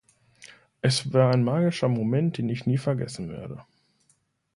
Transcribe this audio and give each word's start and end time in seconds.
Es 0.81 1.13
war 1.13 1.31
ein 1.31 1.43
magischer 1.43 1.87
Moment, 1.87 2.39
den 2.39 2.49
ich 2.49 2.65
nie 2.65 2.79
vergessen 2.79 3.29
werde. 3.29 3.63